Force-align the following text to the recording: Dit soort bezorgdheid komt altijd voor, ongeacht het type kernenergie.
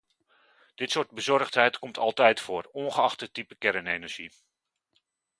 Dit 0.75 0.91
soort 0.91 1.11
bezorgdheid 1.11 1.79
komt 1.79 1.97
altijd 1.97 2.39
voor, 2.39 2.69
ongeacht 2.71 3.19
het 3.19 3.33
type 3.33 3.55
kernenergie. 3.55 4.31